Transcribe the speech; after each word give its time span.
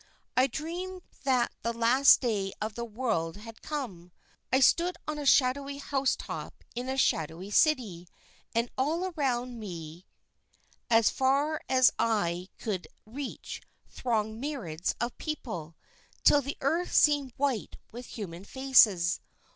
I 0.35 0.47
dreamed 0.47 1.03
that 1.25 1.51
the 1.61 1.73
last 1.73 2.21
day 2.21 2.53
of 2.59 2.73
the 2.73 2.83
world 2.85 3.37
had 3.37 3.61
come. 3.61 4.11
I 4.51 4.59
stood 4.59 4.97
on 5.07 5.19
a 5.19 5.27
shadowy 5.27 5.77
house 5.77 6.15
top 6.15 6.63
in 6.73 6.89
a 6.89 6.97
shadowy 6.97 7.51
city, 7.51 8.07
and 8.55 8.71
all 8.79 9.11
around 9.15 9.59
me 9.59 10.07
far 11.03 11.61
as 11.69 11.91
eye 11.99 12.49
could 12.57 12.87
reach 13.05 13.61
thronged 13.89 14.41
myriads 14.41 14.95
of 14.99 15.15
people, 15.19 15.75
till 16.23 16.41
the 16.41 16.57
earth 16.61 16.91
seemed 16.91 17.33
white 17.37 17.77
with 17.91 18.07
human 18.07 18.43
faces. 18.43 19.19